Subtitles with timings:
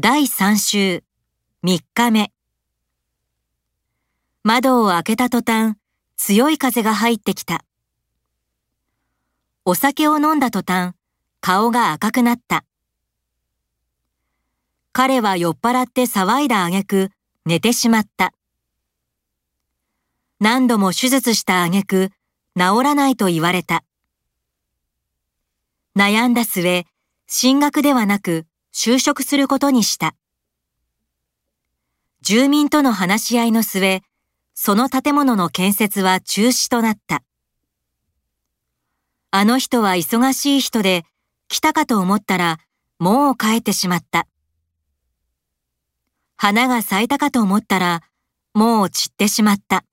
[0.00, 1.02] 第3週
[1.64, 2.30] 3日目。
[4.44, 5.76] 窓を開けた途端
[6.16, 7.64] 強い風が入ってきた。
[9.64, 10.94] お酒を飲んだ途端
[11.40, 12.64] 顔が赤くなった。
[14.92, 17.08] 彼は酔っ払って騒いだ挙句
[17.44, 18.32] 寝てしまった。
[20.38, 22.10] 何度も手術した挙句
[22.56, 23.82] 治らないと言われた。
[25.96, 26.86] 悩んだ末
[27.26, 28.46] 進学ではなく
[28.80, 30.14] 就職することにした。
[32.20, 34.02] 住民との話し合いの末、
[34.54, 37.24] その建物の建設は中止となった。
[39.32, 41.02] あの人は忙しい人で、
[41.48, 42.58] 来たかと思ったら、
[43.00, 44.28] もう帰ってしまった。
[46.36, 48.02] 花が咲いたかと思ったら、
[48.54, 49.87] もう散ってしまった。